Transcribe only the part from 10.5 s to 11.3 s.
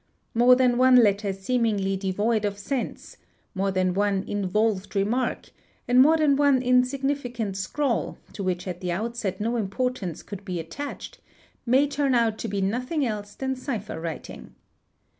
attached,